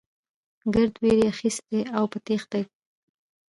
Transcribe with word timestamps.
ګرد 0.73 0.93
وېرې 1.01 1.23
اخيستي 1.33 1.79
او 1.97 2.03
په 2.11 2.17
تېښته 2.25 2.57
وو. 2.61 2.67